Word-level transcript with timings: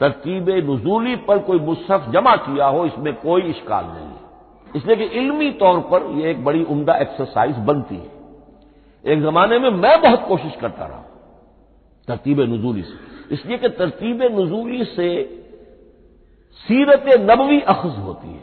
तरतीब 0.00 0.48
नजूली 0.70 1.16
पर 1.16 1.38
कोई 1.38 1.58
मुसफ 1.60 2.06
जमा 2.10 2.34
किया 2.38 2.66
हो, 2.66 2.84
इसमें 2.86 3.14
कोई 3.14 3.42
इश्काल 3.42 3.84
नहीं 3.84 4.06
है। 4.06 4.22
इसलिए 4.76 4.96
कि 4.96 5.04
इल्मी 5.18 5.50
तौर 5.52 5.80
पर 5.90 6.10
यह 6.10 6.28
एक 6.30 6.44
बड़ी 6.44 6.62
उमदा 6.64 6.94
एक्सरसाइज 6.96 7.56
बनती 7.66 7.96
है। 7.96 8.12
एक 9.04 9.22
जमाने 9.22 9.58
में 9.58 9.70
मैं 9.72 10.00
बहुत 10.02 10.26
कोशिश 10.28 10.56
करता 10.60 10.86
रहा 10.86 11.04
तरतीब 12.08 12.40
नजूली 12.42 12.82
से। 12.82 13.34
इसलिए 13.34 13.58
कि 13.58 13.68
तरतीब 13.68 14.22
नजूली 14.32 14.84
से 14.86 15.08
सीरत 16.66 17.04
नबवी 17.20 17.60
अखज 17.60 17.98
होती 17.98 18.28
है। 18.28 18.42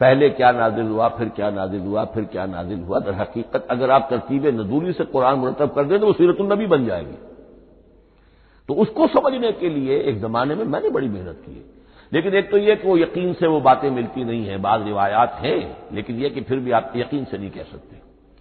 पहले 0.00 0.28
क्या 0.30 0.50
नाजिल 0.52 0.86
हुआ, 0.86 1.08
फिर 1.08 1.28
क्या 1.28 1.50
नाजिल 1.50 1.80
हुआ, 1.80 2.04
फिर 2.04 2.24
क्या 2.24 2.46
नाजिल 2.46 2.80
हुआ 2.80 2.98
दर 3.00 3.14
हकीकत 3.14 3.66
अगर 3.70 3.90
आप 3.90 4.06
तरतीब 4.10 4.46
नजूली 4.60 4.92
से 4.92 5.04
कुरान 5.04 5.38
मुरतब 5.38 5.74
कर 5.74 5.84
दें 5.84 5.98
तो 6.00 6.06
वो 6.06 6.12
सीरतुलनबी 6.12 6.66
बन 6.66 6.84
जाएगी। 6.86 7.16
तो 8.68 8.74
उसको 8.74 9.06
समझने 9.06 9.52
के 9.52 9.68
लिए 9.68 9.98
एक 9.98 10.20
जमाने 10.20 10.54
में 10.54 10.64
मैंने 10.64 10.88
बड़ी 10.88 11.08
मेहनत 11.08 11.42
की 11.46 11.52
है। 11.52 11.64
लेकिन 12.12 12.34
एक 12.34 12.50
तो 12.50 12.56
यह 12.56 12.74
कि 12.74 12.88
वो 12.88 12.98
यकीन 12.98 13.32
से 13.32 13.46
वो 13.46 13.60
बातें 13.60 13.90
मिलती 13.90 14.24
नहीं 14.24 14.46
है, 14.46 14.58
बाद 14.58 14.82
रिवायात 14.82 15.32
हैं, 15.40 15.76
लेकिन 15.92 16.16
यह 16.16 16.28
कि 16.28 16.40
फिर 16.40 16.58
भी 16.58 16.70
आप 16.70 16.92
यकीन 16.96 17.24
से 17.24 17.38
नहीं 17.38 17.50
कह 17.50 17.62
सकते। 17.62 17.96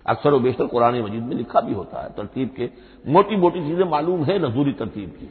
अक्सर 0.06 0.34
व 0.34 0.40
बेशतर 0.40 0.66
कुरान 0.66 1.02
मजीद 1.02 1.24
में 1.24 1.36
लिखा 1.36 1.62
भी 1.62 1.74
होता 1.74 2.04
है, 2.04 2.10
तरतीब 2.10 2.50
के 2.58 2.70
मोटी 3.08 3.36
मोटी 3.36 3.60
चीज़ें 3.60 3.86
मालूम 3.86 4.24
है 4.24 4.50
नजूरी 4.50 4.72
तरतीब 4.72 5.10
की। 5.10 5.30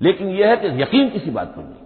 लेकिन 0.00 0.28
यह 0.28 0.50
है 0.50 0.56
कि 0.56 0.82
यकीन 0.82 1.10
किसी 1.10 1.30
बात 1.30 1.48
पर 1.48 1.62
नहीं। 1.62 1.85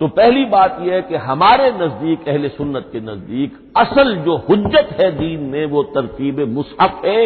तो 0.00 0.08
पहली 0.08 0.44
बात 0.44 0.76
यह 0.80 0.94
है 0.94 1.02
कि 1.02 1.14
हमारे 1.14 1.70
नज़दीक, 1.72 2.28
अहल 2.28 2.48
सुन्नत 2.48 2.88
के 2.92 3.00
नज़दीक 3.00 3.58
असल 3.76 4.14
जो 4.16 4.36
हुज्जत 4.36 4.88
है 5.00 5.10
दीन 5.12 5.40
में, 5.40 5.66
वो 5.66 5.82
तरतीब 5.82 6.40
मुसहफ 6.48 7.04
है। 7.04 7.24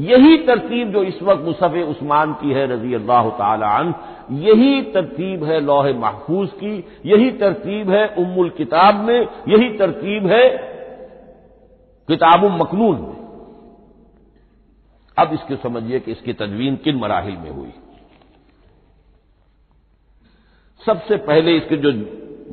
यही 0.00 0.36
तरतीब 0.38 0.92
जो 0.92 1.02
इस 1.02 1.22
वक्त 1.22 1.44
मुसफ़ 1.44 1.76
उस्मान 1.78 2.32
की 2.32 2.52
है 2.52 2.66
रज़ी 2.66 2.94
अल्लाह 2.94 3.28
तन 3.30 3.94
यही 4.40 4.82
तरतीब 4.82 5.44
है 5.44 5.60
लौह 5.60 5.92
महफूज 5.92 6.48
की, 6.48 6.84
यही 7.06 7.30
तरतीब 7.30 7.90
है 7.90 8.06
उम्मुल 8.18 8.50
किताब 8.50 9.04
में, 9.04 9.20
यही 9.48 9.68
तरतीब 9.78 10.26
है 10.26 10.48
किताब 12.08 12.44
मकनून 12.62 12.96
में। 12.96 13.16
अब 15.16 15.32
इसके 15.32 15.56
समझिए 15.56 16.00
कि 16.00 16.12
इसकी 16.12 16.32
तदवीन 16.32 16.76
किन 16.76 16.96
मराहल 16.96 17.36
में 17.44 17.50
हुई। 17.50 17.72
सबसे 20.86 21.16
पहले 21.16 21.56
इसके 21.56 21.76
जो 21.76 21.92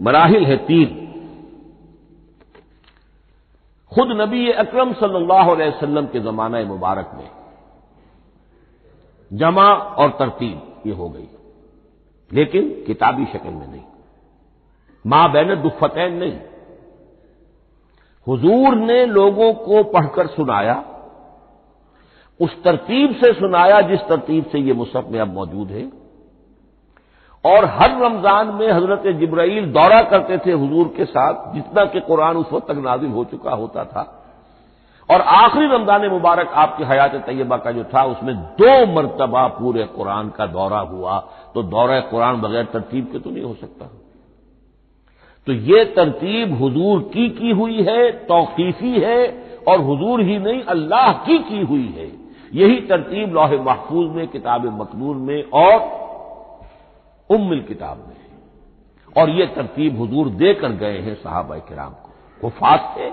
मराहल 0.01 0.45
है 0.45 0.57
तीन। 0.57 0.97
खुद 3.91 4.07
नबी 4.11 4.51
अकरम 4.51 4.93
सल्लल्लाहु 4.93 5.51
अलैहि 5.51 5.69
वसल्लम 5.69 6.05
के 6.05 6.19
जमाना 6.19 6.63
मुबारक 6.63 7.11
में 7.15 7.29
जमा 9.33 9.73
और 9.73 10.09
तरतीब 10.09 10.83
ये 10.87 10.93
हो 10.93 11.09
गई। 11.09 11.27
लेकिन 12.33 12.83
किताबी 12.87 13.25
शक्ल 13.25 13.49
में 13.49 13.67
नहीं। 13.67 13.83
माँ 15.07 15.31
बैन 15.31 15.61
दुफतैन 15.61 16.13
नहीं। 16.13 16.39
हुजूर 18.27 18.75
ने 18.75 19.05
लोगों 19.05 19.53
को 19.53 19.83
पढ़कर 19.83 20.27
सुनाया, 20.27 20.83
उस 22.39 22.63
तरतीब 22.63 23.15
से 23.15 23.33
सुनाया 23.33 23.81
जिस 23.81 23.99
तरतीब 23.99 24.45
से 24.45 24.59
ये 24.59 24.73
मुसफ 24.73 25.05
में 25.07 25.19
अब 25.19 25.33
मौजूद 25.33 25.71
है। 25.71 26.01
और 27.45 27.65
हर 27.65 27.91
रमज़ान 28.01 28.47
में 28.47 28.71
हज़रत 28.71 29.03
जब्राइल 29.19 29.65
दौरा 29.71 30.01
करते 30.01 30.37
थे 30.37 30.51
हुजूर 30.51 30.93
के 30.97 31.05
साथ, 31.05 31.53
जितना 31.53 31.85
कि 31.85 31.99
कुरान 31.99 32.37
उस 32.37 32.51
वक्त 32.53 32.67
तक 32.67 32.77
नाजिल 32.77 33.09
हो 33.09 33.23
चुका 33.23 33.51
होता 33.51 33.85
था। 33.85 34.17
और 35.09 35.21
आखिरी 35.21 35.65
रमज़ान 35.65 36.05
मुबारक 36.07 36.51
आपकी 36.53 36.83
हयात 36.83 37.15
तैयबा 37.15 37.57
का 37.57 37.71
जो 37.71 37.83
था, 37.83 38.03
उसमें 38.03 38.35
दो 38.35 38.85
मरतबा 38.93 39.47
पूरे 39.47 39.83
कुरान 39.83 40.29
का 40.29 40.45
दौरा 40.45 40.79
हुआ। 40.79 41.17
तो 41.53 41.63
दौरा 41.63 41.99
कुरान 41.99 42.41
बगैर 42.41 42.63
तरतीब 42.63 43.09
के 43.11 43.19
तो 43.19 43.29
नहीं 43.29 43.43
हो 43.43 43.53
सकता। 43.53 43.85
तो 45.47 45.53
ये 45.53 45.85
तरतीब 45.85 46.57
हुजूर 46.61 47.01
की 47.01 47.29
की 47.29 47.51
हुई 47.51 47.81
है? 47.83 48.11
तोकीफी 48.11 48.99
है? 48.99 49.25
और 49.67 49.79
हुजूर 49.79 50.21
ही 50.21 50.37
नहीं, 50.39 50.61
अल्लाह 50.63 51.11
की 51.13 51.37
की 51.39 51.61
हुई 51.61 51.87
है? 51.97 52.11
यही 52.53 52.79
तरतीब 52.81 53.33
लौह 53.33 53.61
महफूज 53.63 54.15
में, 54.15 54.27
किताब 54.27 54.65
मकनून 54.81 55.17
में 55.17 55.43
और 55.43 56.00
उम्मिल 57.31 57.61
किताब 57.61 57.97
में 57.97 58.19
और 59.15 59.29
ये 59.29 59.45
तरतीब 59.45 59.97
हुजूर 59.97 60.29
देकर 60.29 60.71
गए 60.71 60.97
हैं 60.97 61.15
साहब 61.15 61.53
किराम 61.69 61.89
को। 61.89 62.09
हुफाज 62.43 62.79
थे। 62.97 63.09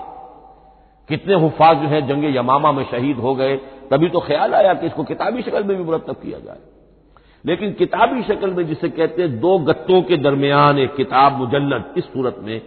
कितने 1.09 1.35
हुफाज 1.35 1.77
जो 1.77 1.87
है, 1.87 2.01
जंग 2.07 2.35
यमामा 2.35 2.71
में 2.71 2.83
शहीद 2.83 3.17
हो 3.17 3.35
गए। 3.35 3.55
तभी 3.91 4.09
तो 4.09 4.19
ख्याल 4.19 4.53
आया 4.53 4.73
कि 4.73 4.87
इसको 4.87 5.03
किताबी 5.03 5.41
शक्ल 5.41 5.63
में 5.63 5.77
भी 5.77 5.83
मुरतब 5.83 6.15
किया 6.15 6.39
जाए। 6.39 6.57
लेकिन 7.45 7.73
किताबी 7.73 8.23
शक्ल 8.23 8.53
में 8.53 8.67
जिसे 8.67 8.89
कहते 8.89 9.21
हैं, 9.21 9.39
दो 9.39 9.57
गत्तों 9.59 10.01
के 10.01 10.17
दरमियान 10.17 10.79
एक 10.79 10.95
किताब 10.95 11.37
मुजल्लद 11.37 11.93
इस 11.97 12.03
सूरत 12.03 12.35
में, 12.39 12.61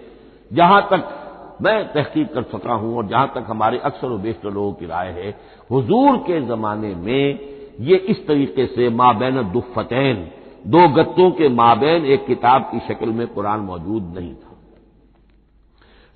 जहाँ 0.52 0.88
तक 0.92 1.18
मैं 1.62 1.92
तहकीक 1.92 2.32
कर 2.34 2.42
सका 2.42 2.72
हूँ 2.72 2.96
और 2.96 3.06
जहाँ 3.06 3.32
तक 3.34 3.44
हमारे 3.48 3.78
अक्सर 3.78 4.08
व 4.08 4.18
बेशतर 4.18 4.50
लोगों 4.50 4.72
की 4.72 4.86
राय 4.86 5.08
है, 5.08 5.34
हुजूर 5.70 6.16
के 6.16 6.40
जमाने 6.40 6.94
में 6.94 7.38
ये 7.80 7.96
इस 7.96 8.26
तरीके 8.26 8.66
से 8.66 8.88
माबैन 8.88 9.42
दुफतैन 9.42 10.30
दो 10.66 10.88
गत्तों 10.88 11.30
के 11.30 11.48
माबेन 11.48 12.04
एक 12.04 12.26
किताब 12.26 12.62
की 12.62 12.78
शक्ल 12.78 13.08
में 13.08 13.26
कुरान 13.26 13.60
मौजूद 13.60 14.14
नहीं 14.18 14.34
था। 14.34 14.56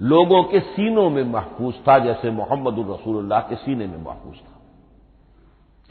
लोगों 0.03 0.43
के 0.43 0.61
सीनों 0.61 1.11
में 1.11 1.25
महफूज 1.25 1.75
था, 1.89 1.99
जैसे 1.99 2.31
मोहम्मद 2.31 2.91
रसूलुल्लाह 2.91 3.41
के 3.41 3.57
सीने 3.57 3.87
में 3.87 4.05
महफूज 4.05 4.37
था। 4.37 4.61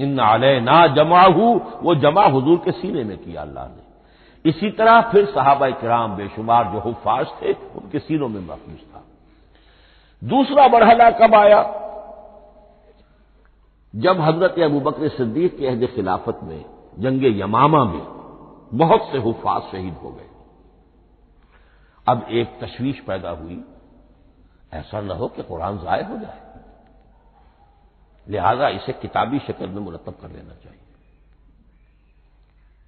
इन 0.04 0.20
आलय 0.20 0.60
ना 0.60 0.88
जमा 0.88 1.22
हु 1.22 1.62
वो 1.82 1.96
जमा 1.96 2.26
हुजूर 2.26 2.58
के 2.58 2.72
सीने 2.72 3.04
में 3.04 3.18
किया 3.18 3.42
अल्लाह 3.42 3.68
ने। 3.68 4.50
इसी 4.50 4.72
तरह 4.72 5.02
फिर 5.02 5.26
साहबा 5.26 5.70
कराम 5.70 6.16
बेशुमार 6.16 6.72
जो 6.74 6.80
हुफाज 6.80 7.28
थे, 7.42 7.54
उनके 7.54 8.00
सीनों 8.00 8.30
में 8.30 8.42
महफूज 8.42 8.78
था। 8.78 9.04
दूसरा 10.24 10.68
बढ़ला 10.68 11.12
कब 11.12 11.36
आया? 11.36 11.62
जब 13.96 14.22
हज़रत 14.22 14.60
अबू 14.60 14.80
बकर 14.80 15.08
सिद्दीक 15.08 15.58
के 15.58 15.68
अहद 15.68 15.86
खिलाफत 15.86 16.40
में, 16.44 16.66
जंग 17.00 17.40
यमामा 17.40 17.84
में 17.84 18.15
बहुत 18.78 19.12
से 19.12 19.18
हुफाज 19.18 19.62
शहीद 19.62 19.94
हो 19.94 20.10
गए। 20.12 20.30
अब 22.08 22.28
एक 22.30 22.60
तशवीश 22.62 23.00
पैदा 23.00 23.30
हुई। 23.30 23.64
ऐसा 24.74 25.02
न 25.02 25.12
हो 25.12 25.28
कि 25.28 25.44
कुरान 25.44 25.78
जाय 25.78 26.04
हो 26.04 26.18
जाए। 26.18 26.42
लिहाजा 28.28 28.68
इसे 28.68 28.94
किताबी 28.94 29.40
शक्ल 29.40 29.68
में 29.68 29.82
मुरतब 29.82 30.14
कर 30.22 30.30
लेना 30.30 30.54
चाहिए। 30.54 30.80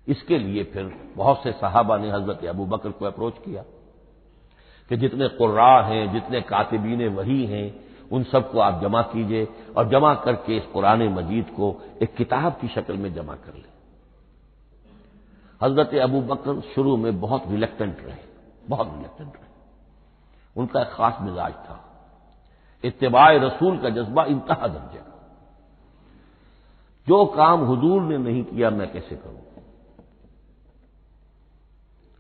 इसके 0.08 0.38
लिए 0.38 0.64
फिर 0.64 1.14
बहुत 1.16 1.44
से 1.44 1.52
साहबा 1.52 1.98
ने 1.98 2.12
हज़रत 2.12 2.46
अबू 2.46 2.66
बकर 2.66 2.92
को 2.92 3.06
अप्रोच 3.06 3.38
किया 3.38 3.64
कि 4.90 4.98
जितने 4.98 5.28
कुर्रा 5.28 5.82
हैं, 5.82 6.14
जितने 6.14 6.42
कातिबीन 6.42 7.08
वही 7.08 7.46
हैं, 7.46 7.88
उन 8.10 8.24
सबको 8.24 8.60
आप 8.60 8.82
जमा 8.82 9.02
कीजिए 9.02 9.48
और 9.78 9.90
जमा 9.90 10.16
करके 10.16 10.58
इस 10.58 10.64
कुरान 10.64 11.04
मजीद 11.04 11.50
को 11.50 11.82
एक 12.04 12.16
किताब 12.16 12.54
की 12.54 12.68
शक्ल 12.68 12.98
में 12.98 13.14
जमा 13.14 13.36
कर 13.36 13.54
लें। 13.54 13.77
हज़रत 15.62 15.96
अबू 15.96 16.22
बकर 16.22 16.62
शुरू 16.62 16.98
में 16.98 17.22
बहुत 17.22 17.44
रिलेक्टेंट 17.48 17.98
रहे, 18.00 18.18
बहुत 18.68 18.94
रिलेक्टेंट 18.94 19.36
रहे। 19.36 19.46
उनका 20.58 20.82
एक 20.82 20.88
खास 20.88 21.18
मिजाज 21.22 21.54
था। 21.54 21.84
इतबाय 22.84 23.38
रसूल 23.38 23.78
का 23.78 23.90
जज्बा 23.90 24.24
इंतहा 24.24 24.68
दर्जे 24.68 24.98
का। 24.98 25.14
जो 27.08 27.26
काम 27.26 27.60
हुजूर 27.60 28.02
ने 28.02 28.18
नहीं 28.18 28.44
किया, 28.44 28.70
मैं 28.70 28.92
कैसे 28.92 29.16
करूँ? 29.16 29.42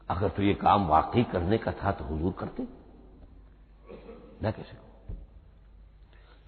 अगर 0.10 0.30
तो 0.30 0.44
ये 0.44 0.54
काम 0.54 0.88
वाकई 0.88 1.24
करने 1.24 1.58
का 1.58 1.72
था 1.72 1.92
तो 1.92 2.06
हुजूर 2.06 2.32
करते। 2.32 2.64
मैं 4.44 4.54
कैसे 4.54 4.74
करूँ? 4.74 5.18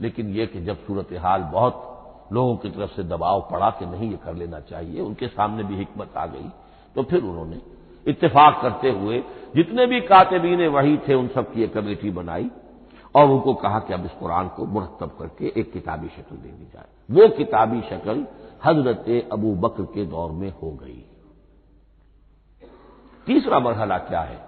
लेकिन 0.01 0.29
यह 0.29 0.45
कि 0.45 0.61
जब 0.61 0.85
सूरत 0.87 1.07
हाल 1.13 1.41
बहुत 1.41 1.85
लोगों 2.31 2.57
की 2.57 2.69
तरफ़ 2.69 2.91
से 2.91 3.03
दबाव 3.03 3.47
पड़ा 3.51 3.69
कि 3.69 3.85
नहीं, 3.85 4.11
ये 4.11 4.17
कर 4.17 4.33
लेना 4.33 4.59
चाहिए, 4.59 5.01
उनके 5.01 5.27
सामने 5.27 5.63
भी 5.63 5.75
हिकमत 5.75 6.17
आ 6.17 6.25
गई। 6.25 6.51
तो 6.95 7.03
फिर 7.03 7.23
उन्होंने 7.23 7.61
इत्तेफाक 8.07 8.59
करते 8.61 8.89
हुए 8.89 9.23
जितने 9.55 9.85
भी 9.85 10.01
कातबीन 10.01 10.67
वही 10.67 10.97
थे, 10.97 11.13
उन 11.13 11.27
सब 11.27 11.53
की 11.53 11.63
एक 11.63 11.73
कमेटी 11.73 12.09
बनाई 12.09 12.49
और 13.15 13.29
उनको 13.29 13.53
कहा 13.53 13.79
कि 13.79 13.93
अब 13.93 14.05
इस 14.05 14.11
कुरान 14.11 14.47
को 14.47 14.65
मुरतब 14.65 15.15
करके 15.19 15.59
एक 15.59 15.71
किताबी 15.73 16.07
शक्ल 16.07 16.35
दे 16.35 16.49
दी 16.49 16.65
जाए। 16.65 16.85
वो 17.11 17.27
किताबी 17.27 17.81
शक्ल 17.81 18.25
हज़रत 18.65 19.29
अबू 19.31 19.55
बकर 19.55 19.83
के 19.83 20.05
दौर 20.05 20.31
में 20.31 20.49
हो 20.49 20.71
गई। 20.71 21.05
तीसरा 23.27 23.59
मरहला 23.59 23.97
क्या 23.97 24.21
है? 24.21 24.39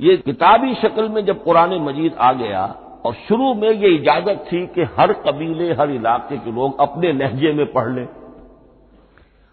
ये 0.00 0.16
किताबी 0.16 0.74
शक्ल 0.74 1.08
में 1.08 1.24
जब 1.24 1.42
कुरान 1.44 1.74
मजीद 1.74 2.14
आ 2.14 2.32
गया 2.32 2.64
और 3.04 3.14
शुरू 3.28 3.54
में 3.54 3.70
ये 3.70 3.88
इजाज़त 3.88 4.44
थी 4.52 4.66
कि 4.66 4.82
हर 4.82 5.12
कबीले, 5.12 5.72
हर 5.72 5.90
इलाके 5.90 6.38
के 6.38 6.52
लोग 6.52 6.80
अपने 6.80 7.12
लहजे 7.12 7.52
में 7.52 7.72
पढ़ 7.72 7.88
लें। 7.88 8.08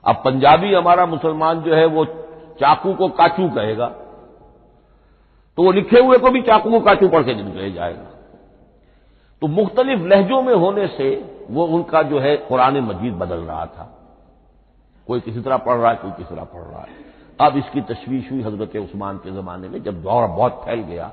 अब 0.08 0.16
पंजाबी 0.16 0.74
हमारा 0.74 1.06
मुसलमान 1.06 1.62
जो 1.62 1.76
है 1.76 1.86
वो 1.86 2.06
चाकू 2.60 2.94
को 2.94 3.10
काचू 3.10 3.50
कहेगा। 3.50 3.88
तो 5.58 5.64
वो 5.64 5.72
लिखे 5.72 6.00
हुए 6.00 6.18
को 6.18 6.30
भी 6.30 6.42
चाकू 6.42 6.72
को 6.72 6.80
काचू 6.80 7.10
पढ़ 7.10 7.24
के 7.24 7.34
निकले 7.34 7.72
जाएगा। 7.72 8.06
तो 9.42 9.48
मुख्तलिफ़ 9.48 10.02
लहजों 10.02 10.42
में 10.42 10.56
होने 10.56 10.88
से 10.88 11.38
वो 11.50 11.66
उनका 11.66 12.02
जो 12.02 12.20
है 12.20 12.38
कुरान 12.38 12.78
मजीद 12.78 13.14
बदल 13.14 13.38
रहा 13.38 13.66
था। 13.66 13.94
कोई 15.08 15.20
किसी 15.20 15.42
तरह 15.42 15.58
पढ़ 15.58 15.76
रहा 15.76 15.92
है, 15.92 15.98
कोई 15.98 16.12
किसी 16.12 16.36
तरह 16.36 16.44
पढ़ 16.44 16.62
रहा 16.62 16.82
है। 16.82 17.08
अब 17.40 17.58
इसकी 17.58 17.82
तशवीश 17.82 18.32
हुई 18.32 18.42
हज़रत 18.42 18.76
उस्मान 18.76 19.18
के 19.18 19.32
जमाने 19.32 19.70
में, 19.70 19.84
जब 19.84 20.04
दौर 20.04 20.28
बहुत 20.28 20.62
फैल 20.66 20.80
गया, 20.80 21.12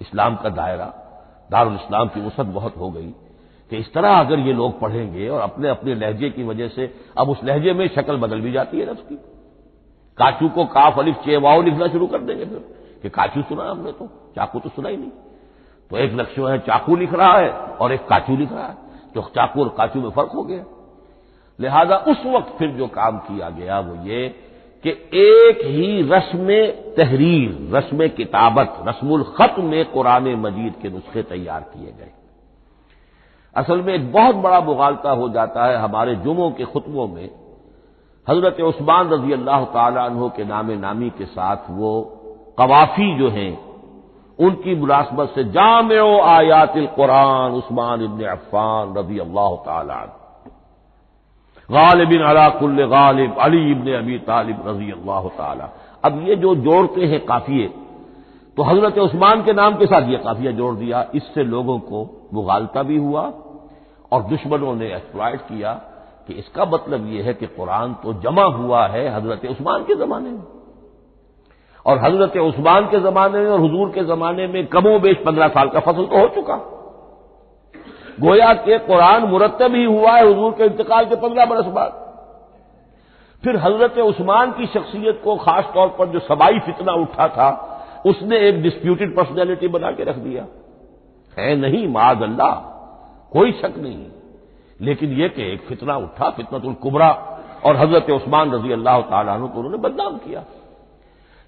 इस्लाम 0.00 0.36
का 0.36 0.48
दायरा, 0.48 0.92
दारुल 1.50 1.74
इस्लाम 1.74 2.08
की 2.08 2.20
वसत 2.20 2.46
बहुत 2.46 2.76
हो 2.76 2.90
गई। 2.90 3.14
कि 3.70 3.76
इस 3.76 3.92
तरह 3.92 4.20
अगर 4.20 4.38
ये 4.38 4.52
लोग 4.52 4.80
पढ़ेंगे 4.80 5.28
और 5.28 5.40
अपने 5.40 5.68
अपने 5.68 5.94
लहजे 5.94 6.30
की 6.30 6.44
वजह 6.44 6.68
से, 6.68 6.94
अब 7.18 7.28
उस 7.28 7.44
लहजे 7.44 7.72
में 7.72 7.88
शक्ल 7.88 8.16
बदल 8.16 8.40
भी 8.40 8.52
जाती 8.52 8.78
है 8.78 8.86
ना 8.86 8.92
उसकी। 8.92 9.14
काचू 10.16 10.48
को 10.48 10.64
काफ, 10.64 10.98
अलिफ, 10.98 11.14
चेवाओ 11.14 11.62
लिखना 11.62 11.88
शुरू 11.88 12.06
कर 12.06 12.18
देंगे 12.18 12.44
फिर। 12.44 12.80
कि 13.02 13.08
काचू 13.08 13.42
सुना 13.42 13.70
हमने 13.70 13.92
तो 13.92 14.06
चाकू 14.06 14.58
तो 14.58 14.68
सुना 14.68 14.88
ही 14.88 14.96
नहीं। 14.96 15.10
तो 15.90 15.96
एक 15.96 16.12
लक्ष्य 16.14 16.42
है, 16.42 16.58
चाकू 16.58 16.96
लिख 16.96 17.12
रहा 17.12 17.38
है 17.38 17.50
और 17.50 17.92
एक 17.92 18.00
काचू 18.00 18.36
लिख 18.36 18.52
रहा 18.52 18.66
है। 18.66 18.74
तो 19.14 19.20
चाकू 19.22 19.62
और 19.62 19.68
काचू 19.68 20.00
में 20.00 20.10
फ़र्क 20.10 20.30
हो 20.34 20.42
गया। 20.42 20.64
लिहाजा 21.60 21.96
उस 21.96 22.22
वक्त 22.26 22.58
फिर 22.58 22.68
जो 22.68 22.86
काम 22.86 23.18
किया 23.18 23.50
गया 23.50 23.80
वो 23.80 24.06
ये 24.06 24.28
कि 24.82 24.90
एक 25.14 25.58
ही 25.64 26.02
रस्म 26.02 26.48
तहरीर, 26.96 27.68
रस्म 27.76 28.08
किताबत, 28.08 28.74
रस्मुल 28.88 29.22
खत 29.22 29.54
में 29.58 29.84
कुरान 29.84 30.34
मजीद 30.34 30.74
के 30.82 30.88
नुस्खे 30.88 31.22
तैयार 31.22 31.60
किए 31.60 31.92
गए। 31.92 32.12
असल 33.56 33.80
में 33.82 33.92
एक 33.94 34.12
बहुत 34.12 34.36
बड़ा 34.36 34.60
मुगालता 34.60 35.10
हो 35.10 35.28
जाता 35.28 35.64
है 35.66 35.76
हमारे 35.76 36.14
जुमों 36.16 36.50
के 36.50 36.64
खुतबों 36.64 37.06
में। 37.08 37.28
हज़रत 38.26 38.60
उस्मान 38.62 39.08
रज़ी 39.08 39.32
अल्लाह 39.32 39.64
तु 39.64 40.28
के 40.36 40.44
नाम 40.44 40.70
नामी 40.80 41.10
के 41.18 41.24
साथ 41.26 41.70
वो 41.70 41.90
कवाफी 42.58 43.16
जो 43.18 43.28
हैं, 43.30 43.52
उनकी 44.38 44.74
मुलासमत 44.74 45.32
से 45.34 45.44
जाम 45.50 45.92
आयातिल 46.28 46.86
कुरान 46.96 47.52
उस्मान 47.52 48.02
इबन 48.02 48.24
अफ़ान 48.28 48.94
रज़ी 48.96 49.18
अल्लाह 49.18 49.54
तु 49.66 49.70
गालिबिन 51.68 52.22
अला 52.22 52.48
कुल्ल 52.60 52.86
गालिब 52.88 53.36
अली 53.40 53.70
इबन 53.70 53.92
अबी 53.94 54.18
तालिब 54.28 54.62
रज़ी 54.66 54.90
अल्लाह 54.90 55.22
तब 56.04 56.24
ये 56.28 56.36
जो 56.36 56.54
जोड़ते 56.64 57.06
हैं 57.06 57.24
काफिए 57.26 57.66
तो 58.56 58.62
हज़रत 58.62 58.98
उस्मान 58.98 59.42
के 59.44 59.52
नाम 59.52 59.74
के 59.74 59.86
साथ 59.86 60.08
ये 60.08 60.16
काफिया 60.18 60.52
जोड़ 60.52 60.74
दिया। 60.76 61.04
इससे 61.14 61.44
लोगों 61.44 61.78
को 61.80 62.06
मुगालता 62.34 62.82
भी 62.82 62.96
हुआ 62.96 63.22
और 64.12 64.22
दुश्मनों 64.22 64.74
ने 64.74 64.94
एक्सप्लॉयट 64.94 65.40
किया 65.40 65.72
कि 66.28 66.34
इसका 66.34 66.64
मतलब 66.64 67.06
यह 67.06 67.24
है 67.24 67.34
कि 67.34 67.46
कुरान 67.48 67.94
तो 67.94 68.12
जमा 68.22 68.44
हुआ 68.56 68.86
है 68.88 69.08
हज़रत 69.08 69.46
उस्मान 69.46 69.84
के 69.84 69.94
जमाने 69.96 70.30
में। 70.30 70.42
और 71.86 71.98
हज़रत 71.98 72.36
उस्मान 72.38 72.86
के 72.86 73.00
जमाने 73.00 73.38
में 73.38 73.50
और 73.50 73.60
हजूर 73.60 73.90
के 73.90 74.04
जमाने 74.06 74.46
में 74.46 74.66
कमो 74.66 74.98
बेश 74.98 75.16
पंद्रह 75.16 75.48
साल 75.48 75.68
का 75.68 75.80
फ़सल 75.80 76.06
तो 76.06 76.20
हो 76.20 76.28
चुका। 76.34 76.56
गोया 78.20 78.52
के 78.64 78.78
कुरान 78.78 79.24
मुरतब 79.24 79.74
ही 79.74 79.84
हुआ 79.84 80.12
है 80.12 80.28
हजूर 80.30 80.52
के 80.52 80.64
इंतकाल 80.64 81.04
के 81.04 81.16
पंद्रह 81.16 81.46
बरस 81.46 81.66
बाद। 81.72 81.98
फिर 83.42 83.56
हज़रत 83.56 83.98
उस्मान 84.00 84.50
की 84.50 84.66
शख्सियत 84.68 85.20
को 85.24 85.36
खास 85.38 85.70
तौर 85.74 85.88
पर 85.98 86.08
जो 86.08 86.18
सबाई 86.20 86.58
फितना 86.60 86.92
उठा 87.02 87.28
था 87.28 87.50
उसने 88.06 88.38
एक 88.38 88.62
डिस्प्यूटेड 88.62 89.16
पर्सनैलिटी 89.16 89.68
बना 89.68 89.92
के 89.92 90.04
रख 90.04 90.16
दिया। 90.16 90.46
है 91.38 91.56
नहीं 91.56 91.88
माज 91.88 92.22
अल्लाह 92.22 92.54
कोई 93.32 93.52
शक 93.52 93.74
नहीं। 93.78 94.06
लेकिन 94.80 95.10
यह 95.12 95.28
कि 95.28 95.52
एक 95.52 95.60
फितना 95.60 95.96
उठा, 95.96 96.30
फितनतुल 96.30 96.74
कुबरा, 96.74 97.26
और 97.64 97.76
हज़रत 97.76 98.10
उस्मान 98.10 98.50
रज़ी 98.50 98.72
अल्लाह 98.72 99.00
तु 99.00 99.48
को 99.48 99.58
उन्होंने 99.58 99.78
बदनाम 99.78 100.16
किया। 100.16 100.44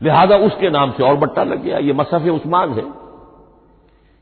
लिहाजा 0.03 0.37
उसके 0.37 0.71
नाम 0.71 0.93
से 0.93 1.03
और 1.03 1.17
बट्टा 1.17 1.45
लग 1.45 1.63
गया, 1.63 1.79
ये 1.79 1.93
मसफ़ 1.93 2.29
उस्मान 2.29 2.73
है। 2.73 3.03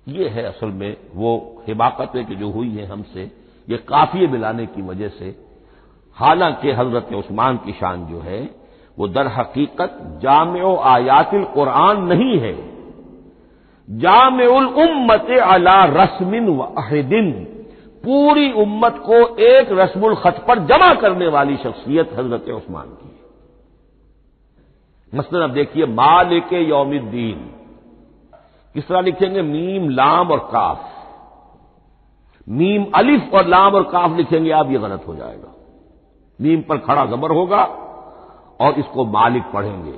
ये 0.09 0.29
है 0.29 0.43
असल 0.43 0.67
में 0.67 0.97
वो 1.15 1.62
हिमाकतें 1.67 2.27
कि 2.27 2.35
जो 2.35 2.50
हुई 2.50 2.71
है 2.71 2.87
हमसे, 2.87 3.32
ये 3.69 3.77
काफिए 3.77 4.27
मिलाने 4.27 4.67
की 4.67 4.82
वजह 4.82 5.09
से। 5.09 5.44
हालाँकि 6.15 6.71
हज़रत 6.71 7.12
उस्मान 7.15 7.56
की 7.56 7.73
शान 7.73 8.06
जो 8.06 8.21
है 8.21 8.59
वो 9.00 9.08
दर 9.08 9.26
हकीकत 9.26 9.99
जाम 10.23 10.56
आयातिल 10.87 11.44
कुरान 11.44 12.02
नहीं 12.05 12.38
है। 12.38 12.52
जाम 13.88 14.41
उल 14.41 14.67
उम्मत 14.82 15.31
अला 15.43 15.85
रस्मिन 15.85 16.49
वाहिदिन 16.49 17.31
पूरी 18.05 18.50
उम्मत 18.52 19.02
को 19.06 19.37
एक 19.37 19.73
रस्मुल 19.73 20.14
खत 20.14 20.44
पर 20.49 20.58
जमा 20.67 20.94
करने 20.94 21.29
वाली 21.29 21.56
शख्सियत 21.56 22.12
हज़रत 22.12 22.49
उस्मान 22.50 22.87
की 22.87 23.08
मसलन 25.12 25.41
अब 25.41 25.50
देखिए, 25.50 25.87
मालिक 25.87 26.53
यौमुद्दीन। 26.53 27.38
किस 28.75 28.88
तरह 28.88 29.00
लिखेंगे? 29.00 29.43
मीम, 29.43 29.88
लाम 29.91 30.31
और 30.31 30.38
काफ। 30.38 30.88
मीम 32.49 32.87
अलिफ 32.94 33.35
और 33.35 33.46
लाम 33.46 33.75
और 33.75 33.82
काफ 33.82 34.17
लिखेंगे, 34.17 34.50
आप 34.50 34.70
ये 34.70 34.79
गलत 34.79 35.05
हो 35.08 35.14
जाएगा। 35.14 35.55
मीम 36.38 36.61
पर 36.61 36.79
खड़ा 36.79 37.05
जबर 37.06 37.31
होगा 37.31 37.64
और 38.60 38.74
इसको 38.74 39.04
मालिक 39.04 39.42
पढ़ेंगे। 39.54 39.94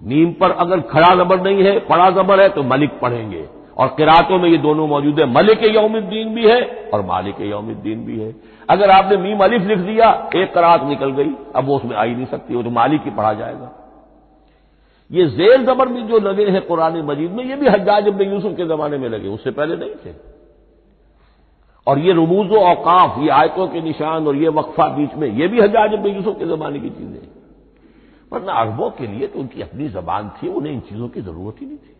नीम 0.00 0.32
पर 0.32 0.50
अगर 0.50 0.80
खड़ा 0.80 1.14
जबर 1.14 1.40
नहीं 1.42 1.64
है, 1.64 1.78
पड़ा 1.78 2.10
जबर 2.10 2.40
है 2.40 2.48
तो 2.48 2.62
मलिक 2.62 2.98
पढ़ेंगे। 3.00 3.48
और 3.76 3.88
किरातों 3.88 4.38
में 4.38 4.48
ये 4.50 4.58
दोनों 4.58 4.86
मौजूद 4.86 5.20
है। 5.20 5.26
मलिक 5.26 5.62
यौमुद्दीन 5.64 6.34
भी 6.34 6.46
है 6.46 6.90
और 6.94 7.04
मालिक 7.06 7.40
यौमुद्दीन 7.40 8.04
भी 8.04 8.18
है। 8.20 8.34
अगर 8.70 8.90
आपने 8.90 9.16
मीम 9.16 9.38
अलिफ 9.38 9.62
लिख 9.62 9.78
दिया, 9.78 10.30
एक 10.36 10.54
करात 10.54 10.82
निकल 10.84 11.10
गई, 11.10 11.30
अब 11.56 11.66
वो 11.66 11.76
उसमें 11.76 11.96
आ 11.96 12.02
ही 12.02 12.14
नहीं 12.14 12.26
सकती, 12.26 12.54
वो 12.54 12.62
तो 12.62 12.70
मालिक 12.70 13.02
ही 13.02 13.10
पढ़ा 13.10 13.32
जाएगा। 13.32 13.70
ये 15.10 15.26
जेर 15.26 15.62
जबर 15.62 15.88
भी 15.88 16.02
जो 16.02 16.18
लगे 16.18 16.46
हैं 16.46 16.66
कुरान 16.66 16.96
मजीद 17.02 17.30
में, 17.32 17.44
ये 17.44 17.56
भी 17.56 17.66
हजाज 17.66 18.08
अब्न 18.08 18.32
यूसुफ 18.32 18.56
के 18.56 18.64
जमाने 18.64 18.98
में 18.98 19.08
लगे, 19.08 19.28
उससे 19.28 19.50
पहले 19.50 19.76
नहीं 19.76 19.94
थे। 20.06 20.12
और 21.86 21.98
ये 21.98 22.12
रमूज 22.12 22.52
औकाफ, 22.52 23.18
ये 23.18 23.28
आयतों 23.28 23.66
के 23.68 23.80
निशान 23.80 24.26
और 24.26 24.36
ये 24.36 24.48
वक्फा 24.48 24.88
बीच 24.88 25.14
में, 25.14 25.28
ये 25.28 25.48
भी 25.48 25.60
हजाज 25.60 25.92
अब्न 25.92 26.14
यूसुफ 26.16 26.38
के 26.38 26.44
जमाने 26.44 26.80
की 26.80 26.90
चीज़ें 26.90 27.37
वरना 28.32 28.52
अरबों 28.52 28.90
के 28.90 29.06
लिए 29.06 29.26
तो 29.26 29.38
उनकी 29.40 29.62
अपनी 29.62 29.88
जबान 29.88 30.28
थी, 30.28 30.48
उन्हें 30.48 30.72
इन 30.72 30.80
चीज़ों 30.80 31.08
की 31.08 31.20
ज़रूरत 31.20 31.60
ही 31.60 31.66
नहीं 31.66 31.78
थी। 31.78 31.96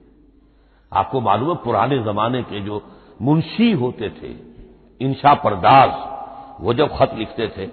आपको 0.92 1.20
मालूम 1.20 1.48
है, 1.48 1.54
पुराने 1.54 1.98
जमाने 2.04 2.42
के 2.42 2.60
जो 2.60 2.82
मुंशी 3.22 3.70
होते 3.72 4.08
थे, 4.12 4.34
इंशा 5.00 5.34
परदास, 5.34 6.60
वो 6.60 6.74
जब 6.74 6.96
खत 6.98 7.14
लिखते 7.14 7.48
थे 7.48 7.66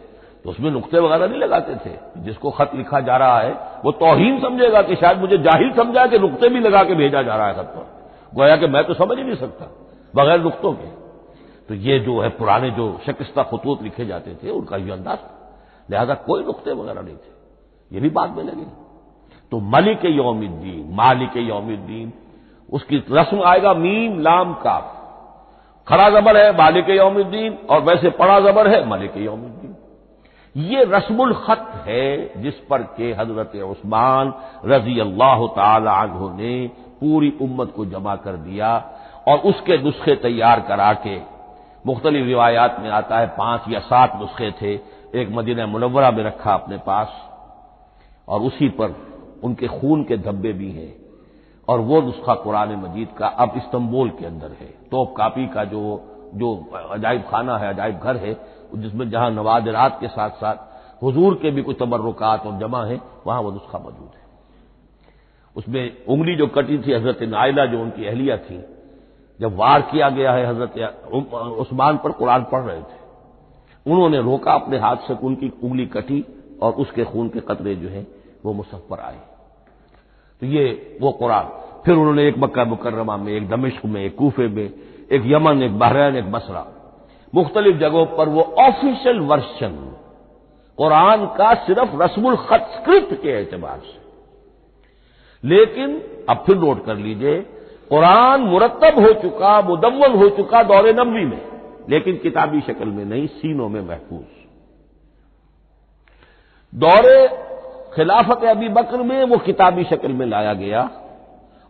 तो 0.45 0.49
उसमें 0.49 0.69
नुकते 0.71 0.99
वगैरह 0.99 1.27
नहीं 1.27 1.39
लगाते 1.39 1.75
थे। 1.75 2.23
जिसको 2.23 2.49
खत 2.51 2.71
लिखा 2.75 2.99
जा 2.99 3.15
रहा 3.17 3.39
है, 3.39 3.53
वो 3.85 3.91
तोहीन 3.93 4.39
समझेगा 4.41 4.81
कि 4.81 4.95
शायद 4.95 5.17
मुझे 5.17 5.37
जाहिल 5.37 5.71
समझा 5.73 6.05
कि 6.07 6.19
नुकते 6.19 6.49
भी 6.49 6.59
लगा 6.59 6.83
के 6.83 6.95
भेजा 6.95 7.21
जा 7.21 7.35
रहा 7.35 7.47
है 7.47 7.53
खत 7.53 7.71
पर। 7.75 7.85
गोया 8.33 8.57
कि 8.57 8.67
मैं 8.67 8.83
तो 8.83 8.93
समझ 8.93 9.17
ही 9.17 9.23
नहीं 9.23 9.35
सकता, 9.35 9.65
बगैर 10.13 10.41
नुकतों 10.41 10.73
के। 10.73 10.87
तो 11.69 11.73
ये 11.73 11.99
जो 11.99 12.19
है, 12.19 12.29
पुराने 12.29 12.69
जो 12.71 12.85
शकिस्ता 13.05 13.43
खतूत 13.43 13.81
लिखे 13.83 14.05
जाते 14.05 14.35
थे, 14.35 14.49
उनका 14.49 14.77
ये 14.77 14.91
अंदाज 14.91 15.17
था। 15.17 15.31
लिहाजा 15.89 16.13
कोई 16.23 16.43
नुकते 16.43 16.73
वगैरह 16.73 17.01
नहीं 17.01 17.15
थे। 17.15 17.34
ये 17.91 17.99
भी 17.99 18.09
बाद 18.09 18.37
में 18.37 18.43
लगे। 18.43 18.65
तो 19.51 19.59
मलिक 19.59 20.05
यौमुद्दीन, 20.05 20.87
मालिक 20.91 21.37
यौमुद्दीन, 21.37 22.13
उसकी 22.69 23.03
रस्म 23.11 23.43
आएगा 23.43 23.73
मीम, 23.73 24.19
लाम, 24.19 24.53
काफ। 24.53 24.91
खड़ा 25.87 26.09
जबर 26.09 26.37
है 26.37 26.51
मालिक 26.57 26.89
यौमुद्दीन 26.89 27.57
और 27.69 27.81
वैसे 27.81 28.09
पड़ा 28.09 28.39
जबर 28.39 28.67
है 28.67 28.87
मलिक 28.89 29.17
यौमुद्दीन। 29.17 29.75
ये 30.55 30.83
रस्मुल 30.83 31.33
खत 31.33 31.71
है 31.85 32.41
जिस 32.41 32.59
पर 32.59 32.83
के 32.97 33.11
हज़रत 33.13 33.55
उस्मान 33.55 34.33
रज़ी 34.65 34.99
अल्लाह 34.99 35.45
तु 35.47 36.29
ने 36.37 36.67
पूरी 36.99 37.33
उम्मत 37.41 37.73
को 37.75 37.85
जमा 37.85 38.15
कर 38.15 38.35
दिया 38.39 38.69
और 39.27 39.37
उसके 39.39 39.77
नुस्खे 39.77 40.15
तैयार 40.15 40.59
करा 40.59 40.93
के, 40.93 41.17
मुख्तलिफ़ 41.85 42.25
रिवायात 42.25 42.77
में 42.79 42.89
आता 42.89 43.19
है, 43.19 43.27
पाँच 43.27 43.61
या 43.69 43.79
सात 43.79 44.15
नुस्खे 44.15 44.51
थे, 44.51 44.73
एक 45.21 45.29
मदीना 45.31 45.65
मुनवरा 45.67 46.11
में 46.11 46.23
रखा 46.23 46.53
अपने 46.53 46.77
पास। 46.77 47.09
और 48.27 48.41
उसी 48.41 48.69
पर 48.69 48.95
उनके 49.43 49.67
खून 49.67 50.03
के 50.03 50.17
धब्बे 50.17 50.53
भी 50.53 50.71
हैं। 50.71 50.93
और 51.67 51.79
वो 51.79 52.01
नुस्खा 52.01 52.33
कुरान 52.35 52.75
मजीद 52.75 53.07
का 53.17 53.27
अब 53.27 53.53
इस्तंबुल 53.57 54.09
के 54.09 54.25
अंदर 54.25 54.51
है। 54.51 54.67
तोप 54.91 55.13
कापी 55.17 55.47
का 55.47 55.63
जो 55.63 55.81
जो 56.35 56.55
अजायब 56.91 57.21
खाना 57.21 57.57
है 57.57 57.69
अजायब 57.69 57.99
घर 57.99 58.17
है, 58.17 58.33
जिसमें 58.75 59.09
जहाँ 59.09 59.29
नवादरात 59.31 59.97
के 60.01 60.07
साथ 60.07 60.29
साथ 60.29 61.03
हुजूर 61.03 61.33
के 61.35 61.51
भी 61.51 61.61
कुछ 61.61 61.77
तबर्रुकात 61.79 62.45
और 62.45 62.57
जमा 62.59 62.83
है, 62.85 62.99
वहाँ 63.27 63.41
वो 63.41 63.51
नुस्खा 63.51 63.79
मौजूद 63.79 64.09
है। 64.15 64.23
उसमें 65.55 66.05
उंगली 66.05 66.35
जो 66.35 66.47
कटी 66.47 66.77
थी 66.77 66.93
हज़रत 66.93 67.21
नायला 67.21 67.65
जो 67.65 67.81
उनकी 67.81 68.05
अहलिया 68.05 68.37
थी, 68.37 68.57
जब 69.39 69.55
वार 69.55 69.81
किया 69.81 70.09
गया 70.09 70.31
है 70.31 70.45
हज़रत 70.45 70.73
उस्मान 71.59 71.97
पर 71.97 72.11
कुरान 72.11 72.43
पढ़ 72.43 72.61
रहे 72.61 72.81
थे। 72.81 73.03
उन्होंने 73.85 74.21
रोका 74.21 74.53
अपने 74.53 74.77
हाथ 74.77 75.07
से 75.07 75.13
उनकी 75.23 75.51
उंगली 75.63 75.85
कटी 75.85 76.23
और 76.61 76.73
उसके 76.73 77.03
खून 77.03 77.29
के 77.29 77.39
कतरे 77.39 77.75
जो 77.75 77.89
है 77.89 78.07
वो 78.45 78.53
मुसफ 78.53 78.87
पर 78.89 78.99
आए। 78.99 79.19
तो 80.39 80.45
ये 80.45 80.97
वो 81.01 81.11
कुरान, 81.11 81.43
फिर 81.85 81.95
उन्होंने 81.95 82.27
एक 82.27 82.37
मक्का 82.37 82.65
मुकर्रमा 82.65 83.17
में, 83.17 83.33
एक 83.33 83.49
दमिश्क 83.49 83.85
में, 83.85 84.03
एक 84.03 84.15
कूफे 84.15 84.47
में, 84.47 84.73
एक 85.11 85.21
यमन, 85.25 85.63
एक 85.63 85.79
बहरैन 85.79 86.15
एक 86.15 86.31
बसरा, 86.31 86.67
मुख्तलिफ़ 87.35 87.77
जगहों 87.77 88.05
पर 88.05 88.29
वो 88.29 88.41
ऑफिशियल 88.41 89.19
वर्शन, 89.19 89.97
कुरान 90.77 91.25
का 91.25 91.53
सिर्फ़ 91.53 92.03
रस्मुल 92.03 92.35
खत 92.35 92.83
के 92.89 93.41
एतबार 93.41 93.79
से। 93.79 94.05
लेकिन, 95.47 96.01
अब 96.29 96.43
फिर 96.45 96.57
नोट 96.57 96.85
कर 96.85 96.95
लीजिए, 96.95 97.41
कुरान 97.89 98.41
मुरतब 98.41 98.99
हो 98.99 99.21
चुका, 99.21 99.61
मुदम्मल 99.61 100.11
हो 100.11 100.29
चुका 100.29 100.63
दौरे 100.63 100.93
नबी 100.93 101.25
में, 101.25 101.61
लेकिन 101.89 102.17
किताबी 102.17 102.61
शक्ल 102.61 102.85
में 102.85 103.05
नहीं, 103.05 103.27
सीनों 103.27 103.69
में 103.69 103.81
महफूज। 103.81 104.25
दौरे 106.75 107.44
खिलाफत 107.95 108.43
अभी 108.43 108.69
बकर 108.69 109.01
में, 109.01 109.23
वो 109.23 109.37
किताबी 109.37 109.83
शक्ल 109.83 110.11
में 110.11 110.25
लाया 110.25 110.53
गया। 110.53 110.89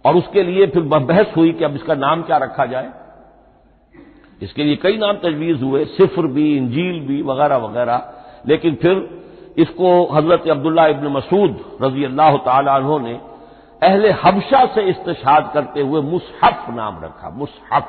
और 0.05 0.15
उसके 0.15 0.43
लिए 0.43 0.67
फिर 0.67 0.83
बहस 0.83 1.33
हुई 1.37 1.51
कि 1.51 1.63
अब 1.63 1.75
इसका 1.75 1.95
नाम 1.95 2.21
क्या 2.21 2.37
रखा 2.37 2.65
जाए। 2.65 2.89
इसके 4.41 4.63
लिए 4.63 4.75
कई 4.75 4.97
नाम 4.97 5.15
तजवीज 5.15 5.61
हुए, 5.63 5.85
सिफर 5.85 6.27
भी, 6.27 6.57
इंजील 6.57 6.99
भी, 6.99 7.21
वगैरह 7.21 7.57
वगैरह। 7.57 8.01
लेकिन 8.47 8.75
फिर 8.75 9.09
इसको 9.57 9.89
हज़रत 10.05 10.47
अब्दुल्ला 10.49 10.85
इबन 10.87 11.07
मसूद 11.07 11.59
रज़ी 11.81 12.03
अल्लाह 12.03 12.37
तहों 12.37 12.99
ने 12.99 13.19
अहले 13.81 14.11
हबशा 14.11 14.65
से 14.65 14.81
इस्तेशाद 14.81 15.51
करते 15.53 15.81
हुए 15.81 16.01
मुसहफ 16.01 16.65
नाम 16.69 17.03
रखा, 17.03 17.29
मुसहफ। 17.29 17.87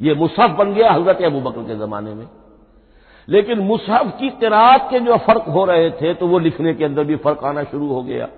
ये 0.00 0.14
मुसहफ 0.14 0.50
बन 0.50 0.72
गया 0.74 0.92
हज़रत 0.92 1.22
अबू 1.22 1.40
बकर 1.40 1.62
के 1.62 1.74
जमाने 1.76 2.14
में। 2.14 2.26
लेकिन 3.28 3.58
मुसहफ 3.58 4.16
की 4.20 4.30
तिरात 4.30 4.88
के 4.90 5.00
जो 5.00 5.16
फ़र्क 5.18 5.44
हो 5.48 5.64
रहे 5.64 5.90
थे 5.92 6.14
तो 6.14 6.26
वो 6.26 6.38
लिखने 6.38 6.74
के 6.74 6.84
अंदर 6.84 7.04
भी 7.04 7.16
फ़र्क 7.16 7.44
आना 7.44 7.62
शुरू 7.64 7.88
हो 7.88 8.02
गया। 8.02 8.28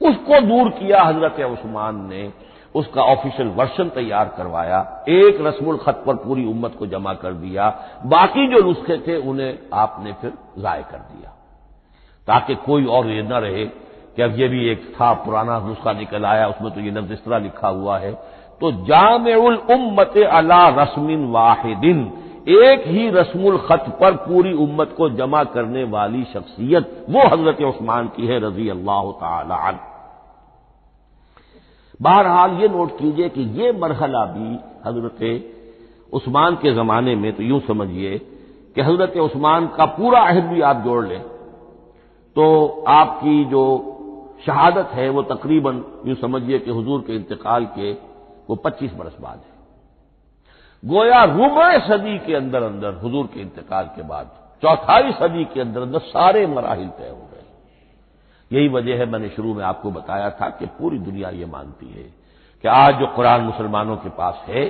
उसको 0.00 0.40
दूर 0.40 0.68
किया 0.70 1.02
हज़रत 1.02 1.40
उस्मान 1.42 2.04
ने, 2.08 2.30
उसका 2.74 3.02
ऑफिशियल 3.02 3.48
वर्षन 3.48 3.88
तैयार 3.88 4.28
करवाया, 4.36 4.78
एक 5.08 5.40
रस्मुल 5.40 5.76
खत 5.76 6.02
पर 6.06 6.14
पूरी 6.16 6.44
उम्मत 6.46 6.74
को 6.78 6.86
जमा 6.86 7.14
कर 7.14 7.32
दिया, 7.34 7.68
बाकी 8.06 8.46
जो 8.46 8.62
नुस्खे 8.62 8.96
थे 9.06 9.16
उन्हें 9.22 9.58
आपने 9.74 10.12
फिर 10.12 10.32
जाय 10.58 10.84
कर 10.90 10.98
दिया। 10.98 11.30
ताकि 12.28 12.54
कोई 12.66 12.84
और 12.86 13.06
ये 13.06 13.22
न 13.22 13.32
रहे 13.34 13.64
कि 13.64 14.22
अब 14.22 14.38
ये 14.38 14.48
भी 14.48 14.68
एक 14.70 14.92
था, 14.94 15.12
पुराना 15.14 15.58
नुस्खा 15.58 15.92
निकल 15.92 16.24
आया, 16.24 16.46
उसमें 16.46 16.72
तो 16.72 16.80
ये 16.80 16.90
लफ्ज 16.90 17.12
इस 17.12 17.24
तरह 17.24 17.38
लिखा 17.38 17.68
हुआ 17.68 17.98
है 17.98 18.12
तो 18.60 18.70
जामुल 18.84 19.56
उम्मत 19.70 20.16
अला 20.18 20.68
रस्मिन 20.76 21.26
वाहिदिन 21.30 21.98
एक 22.48 22.86
ही 22.86 23.08
रस्मुल 23.10 23.56
खत 23.58 23.84
पर 24.00 24.14
पूरी 24.16 24.52
उम्मत 24.52 24.94
को 24.96 25.08
जमा 25.10 25.42
करने 25.44 25.84
वाली 25.84 26.24
शख्सियत, 26.24 27.06
वो 27.10 27.28
हज़रत 27.28 27.62
उस्मान 27.64 28.08
की 28.16 28.26
है 28.26 28.38
रज़ी 28.40 28.68
अल्लाह 28.68 29.10
तन 29.20 29.78
बहरहाल 32.00 32.50
ये 32.60 32.68
नोट 32.68 32.98
कीजिए 32.98 33.28
कि 33.28 33.42
ये 33.60 33.72
मरहला 33.72 34.24
भी 34.24 34.58
हज़रत 34.86 35.20
उस्मान 36.12 36.54
के 36.54 36.74
जमाने 36.74 37.14
में 37.16 37.32
तो 37.32 37.42
यूँ 37.42 37.60
समझिए 37.60 38.18
कि 38.18 38.80
हज़रत 38.80 39.16
उस्मान 39.16 39.66
का 39.76 39.84
पूरा 39.84 40.20
अहद 40.20 40.44
भी 40.44 40.60
आप 40.60 40.82
जोड़ 40.84 41.04
लें 41.06 41.20
तो 42.36 42.46
आपकी 42.88 43.44
जो 43.44 43.64
शहादत 44.46 44.90
है, 44.94 45.08
वो 45.08 45.22
तकरीबन, 45.22 45.84
यूँ 46.06 46.16
समझिए 46.16 46.58
कि 46.58 46.70
हुजूर 46.70 47.00
के 47.00 47.14
इंतकाल 47.14 47.64
के, 47.64 47.92
वो 48.50 48.56
25 48.66 48.92
बरस 48.92 49.16
बाद 49.20 49.38
है। 49.38 49.57
गोया 50.84 51.24
रुबे 51.24 51.78
सदी 51.80 52.18
के 52.18 52.34
अंदर 52.34 52.62
अंदर, 52.62 52.94
हुजूर 52.94 53.26
के 53.26 53.40
इंतकाल 53.40 53.84
के 53.96 54.02
बाद, 54.02 54.30
चौथाई 54.62 55.12
सदी 55.12 55.44
के 55.44 55.60
अंदर 55.60 55.82
अंदर 55.82 55.98
सारे 55.98 56.46
मराहल 56.46 56.86
तय 56.88 57.08
हो 57.08 57.28
गए। 57.32 58.58
यही 58.58 58.68
वजह 58.68 58.96
है 58.96 59.06
मैंने 59.06 59.28
शुरू 59.28 59.54
में 59.54 59.64
आपको 59.64 59.90
बताया 59.90 60.30
था 60.30 60.48
कि 60.48 60.66
पूरी 60.66 60.98
दुनिया 60.98 61.30
ये 61.30 61.46
मानती 61.46 61.86
है 61.86 62.02
कि 62.62 62.68
आज 62.68 62.94
जो 62.94 63.06
कुरान 63.06 63.40
मुसलमानों 63.40 63.96
के 63.96 64.08
पास 64.08 64.44
है, 64.48 64.64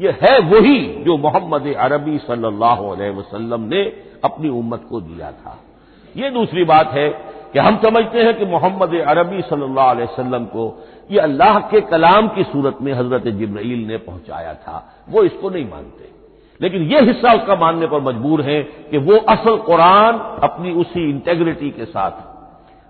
ये 0.00 0.10
है 0.22 0.38
वही 0.38 1.04
जो 1.04 1.16
मोहम्मद 1.16 1.66
अरबी 1.74 2.18
सल्लल्लाहु 2.18 2.88
अलैहि 2.88 3.10
वसल्लम 3.10 3.60
ने 3.60 3.82
अपनी 4.24 4.48
उम्मत 4.48 4.86
को 4.90 5.00
दिया 5.00 5.32
था। 5.32 5.58
ये 6.16 6.30
दूसरी 6.30 6.64
बात 6.64 6.88
है 6.88 7.08
कि 7.54 7.60
हम 7.60 7.76
समझते 7.76 8.22
हैं 8.22 8.34
कि 8.34 8.44
मोहम्मद 8.44 8.94
अरबी 9.08 9.42
सल्लल्लाहु 9.42 9.90
अलैहि 9.90 10.08
वसल्लम 10.12 10.44
को 10.44 10.62
ये 11.10 11.18
अल्लाह 11.20 11.58
के 11.70 11.80
कलाम 11.80 12.28
की 12.28 12.44
सूरत 12.44 12.78
में 12.82 12.92
हज़रत 12.92 13.28
जब्राइल 13.34 13.86
ने 13.86 13.96
पहुँचाया 13.98 14.54
था। 14.54 14.76
वो 15.10 15.22
इसको 15.22 15.50
नहीं 15.50 15.68
मानते। 15.70 16.12
लेकिन 16.60 16.82
ये 16.82 17.00
हिस्सा 17.00 17.32
उसका 17.32 17.54
मानने 17.56 17.86
पर 17.86 18.00
मजबूर 18.00 18.42
है 18.42 18.62
कि 18.62 18.98
वो 18.98 19.16
असल 19.28 19.56
कुरान 19.56 20.18
अपनी 20.42 20.72
उसी 20.72 21.08
इंटेग्रिटी 21.10 21.70
के 21.70 21.84
साथ, 21.84 22.12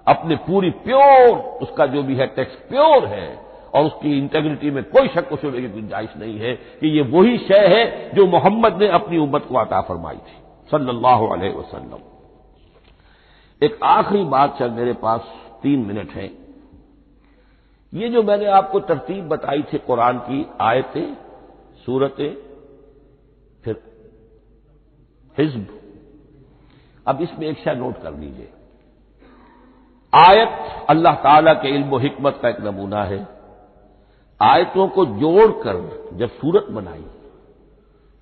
अपने 0.06 0.37
पूरी 0.47 0.71
प्योर 0.85 1.37
उसका 1.62 1.87
जो 1.87 2.02
भी 2.02 2.14
है 2.14 2.26
टेक्स्ट 2.26 2.68
प्योर 2.68 3.06
है, 3.06 3.28
और 3.75 3.85
उसकी 3.85 4.16
इंटेग्रिटी 4.18 4.71
में 4.71 4.83
कोई 4.87 5.09
शक 5.09 5.35
शुबे 5.35 5.61
की 5.61 5.68
गुंजाइश 5.68 6.09
नहीं 6.21 6.38
है 6.38 6.52
कि 6.80 6.88
ये 6.88 7.02
वही 7.11 7.37
शय 7.38 7.66
है 7.66 8.11
जो 8.14 8.26
मोहम्मद 8.26 8.83
ने 8.83 8.88
अपनी 8.88 9.18
उम्मत 9.18 9.47
को 9.49 9.59
अता 9.59 9.80
फरमाई 9.80 10.16
थी, 10.16 10.37
सल्लल्लाहु 10.71 11.26
अलैहि 11.28 11.52
वसल्लम। 11.52 12.13
एक 13.62 13.78
आखिरी 13.84 14.25
बात 14.26 14.56
चल, 14.58 14.70
मेरे 14.70 14.92
पास 14.94 15.20
तीन 15.62 15.84
मिनट 15.87 16.11
है। 16.11 16.30
ये 17.92 18.08
जो 18.08 18.23
मैंने 18.23 18.46
आपको 18.52 18.80
तरतीब 18.82 19.28
बताई 19.28 19.62
थी 19.62 19.78
कुरान 19.80 20.18
की, 20.20 20.46
आयतें, 20.61 21.14
सूरतें, 21.87 22.34
फिर 23.64 23.82
हिज्ब। 25.37 25.66
अब 27.06 27.20
इसमें 27.20 27.46
एक 27.49 27.58
शय 27.58 27.75
नोट 27.75 28.02
कर 28.02 28.14
लीजिए। 28.14 28.49
आयत 30.12 30.87
अल्लाह 30.90 31.14
ताला 31.23 31.52
के 31.54 31.75
इल्म 31.75 31.99
हिकमत 32.00 32.38
का 32.42 32.49
एक 32.49 32.61
नमूना 32.61 33.02
है। 33.04 33.26
आयतों 34.40 34.88
को 34.88 35.04
जोड़कर 35.06 35.76
जब 36.14 36.28
सूरत 36.30 36.66
बनाई 36.70 37.04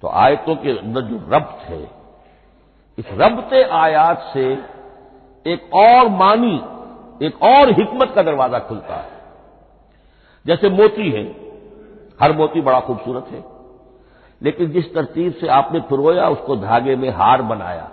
तो 0.02 0.08
आयतों 0.10 0.54
के 0.56 0.70
अंदर 0.70 1.00
जो 1.02 1.16
रब्त 1.28 1.64
है, 1.64 1.82
इस 2.98 3.06
रबते 3.12 3.62
आयात 3.74 4.30
से 4.32 4.44
एक 5.46 5.74
और 5.74 6.08
मानी, 6.10 6.54
एक 7.20 7.42
और 7.44 7.70
हिकमत 7.70 8.12
का 8.14 8.22
दरवाज़ा 8.22 8.58
खुलता 8.58 8.94
है। 8.94 9.10
जैसे 10.46 10.68
मोती 10.70 11.10
है, 11.10 11.24
हर 12.20 12.32
मोती 12.32 12.60
बड़ा 12.60 12.80
खूबसूरत 12.80 13.26
है, 13.30 13.44
लेकिन 14.40 14.70
जिस 14.72 14.92
तरतीब 14.94 15.32
से 15.32 15.48
आपने 15.50 15.80
पुरोया 15.80 16.28
उसको 16.28 16.56
धागे 16.56 16.96
में 16.96 17.08
हार 17.10 17.42
बनाया, 17.44 17.88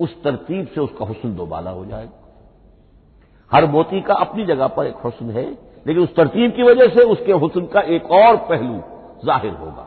उस 0.00 0.22
तरतीब 0.22 0.66
से 0.66 0.80
उसका 0.80 1.04
हुसन 1.04 1.34
दोबाला 1.36 1.70
हो 1.70 1.84
जाएगा 1.84 2.24
हर 3.50 3.66
मोती 3.66 4.00
का 4.00 4.14
अपनी 4.16 4.44
जगह 4.46 4.66
पर 4.68 4.86
एक 4.86 4.96
हुसन 5.04 5.30
है, 5.30 5.44
लेकिन 5.86 6.02
उस 6.02 6.14
तरतीब 6.16 6.52
की 6.52 6.62
वजह 6.62 6.88
से 6.94 7.02
उसके 7.04 7.32
हुसन 7.34 7.66
का 7.66 7.80
एक 7.80 8.10
और 8.12 8.36
पहलू 8.48 8.80
ज़ाहिर 9.24 9.52
होगा। 9.52 9.86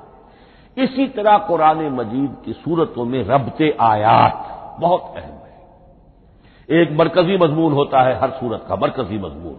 इसी 0.78 1.08
तरह 1.08 1.38
कुरान 1.48 1.82
मजीद 1.94 2.36
की 2.46 2.54
सूरतों 2.54 3.06
में 3.06 3.24
रबते 3.24 3.76
आयात 3.82 4.78
बहुत 4.80 5.14
अहम 5.18 5.38
एक 6.72 6.92
मरकजी 6.92 7.38
मजमून 7.38 7.74
होता 7.74 8.02
है 8.02 8.20
हर 8.20 8.30
सूरत 8.30 8.66
का, 8.70 8.76
मरकजी 8.76 9.18
मजमून। 9.18 9.56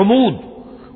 अमूद 0.00 0.40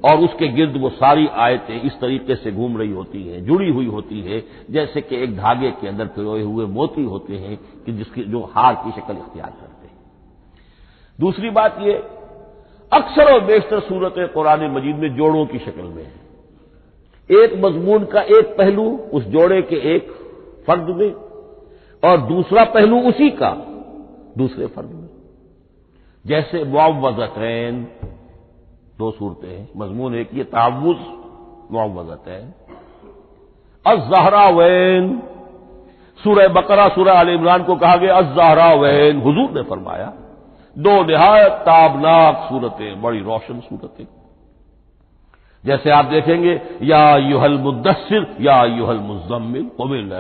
और 0.05 0.19
उसके 0.19 0.49
गिर्द 0.49 0.77
वो 0.77 0.91
सारी 0.91 1.27
आयतें 1.27 1.83
इस 1.83 2.01
तरीके 2.01 2.37
से 2.37 2.53
घूम 2.53 2.77
रही 2.79 2.93
होती 2.93 3.23
हैं, 3.23 3.45
जुड़ी 3.45 3.71
हुई 3.71 3.87
होती 3.87 4.21
है, 4.21 4.45
जैसे 4.71 5.01
कि 5.01 5.17
एक 5.17 5.37
धागे 5.37 5.71
के 5.71 5.89
अंदर 5.89 6.07
पिरोए 6.07 6.43
हुए 6.43 6.67
मोती 6.67 7.05
होते 7.05 7.35
हैं, 7.35 7.61
कि 7.87 7.93
जिसकी, 7.93 8.23
जो 8.23 8.41
हार 8.41 8.75
की 8.75 8.91
शक्ल 8.91 9.13
इख्तियार 9.13 9.51
करते 9.51 9.87
हैं। 9.87 9.99
दूसरी 11.21 11.51
बात 11.51 11.79
ये, 11.81 11.93
अक्सर 12.93 13.33
और 13.33 13.41
बेशतर 13.41 13.81
सूरत 13.81 14.15
कुरान 14.19 14.71
मजीद 14.71 14.97
में 14.97 15.17
जोड़ों 15.17 15.47
की 15.47 15.59
शक्ल 15.59 15.83
में 15.83 16.05
है। 16.05 16.27
एक 17.43 17.65
मजमून 17.65 18.05
का 18.05 18.21
एक 18.21 18.55
पहलू, 18.59 18.97
उस 19.13 19.25
जोड़े 19.25 19.63
के 19.63 19.77
एक 19.77 20.11
फर्द 20.67 20.89
में, 20.89 21.15
और 22.11 22.21
दूसरा 22.21 22.65
पहलू 22.65 23.01
उसी 23.01 23.31
का, 23.31 23.51
दूसरे 24.39 24.67
फर्द 24.67 24.89
में। 24.89 25.06
जैसे 26.27 26.65
मुआवजतैन 26.65 27.87
दो 28.99 29.11
सूरतें 29.11 29.69
मजमून 29.77 30.15
एक, 30.15 30.31
ये 30.35 30.45
तावुज 30.45 30.97
मुआवजतैन 31.73 32.53
अजहरा 33.87 34.49
वैन, 34.49 35.23
सूरह 36.23 36.49
बकरा, 36.49 36.89
सूरह 36.89 37.13
आल 37.13 37.29
इमरान 37.29 37.63
को 37.63 37.77
कहा 37.77 37.97
गया 37.97 38.17
अजहरा 38.17 38.73
वैन, 38.75 39.21
हुजूर 39.21 39.51
ने 39.51 39.63
फरमाया, 39.63 40.13
दो 40.79 41.05
नहायत 41.05 41.53
ताबनाक 41.53 42.47
सूरतें, 42.49 43.03
बड़ी 43.03 43.21
रोशन 43.21 43.61
सूरतें। 43.61 44.07
जैसे 45.65 45.91
आप 45.91 46.05
देखेंगे, 46.05 46.61
या 46.83 47.17
युहल 47.17 47.59
मुदस्सिर 47.59 48.37
या 48.41 48.65
युहल 48.65 48.99
मुजम्मिल 48.99 49.63
कमिल 49.63 50.11